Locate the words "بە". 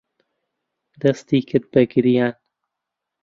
1.73-1.81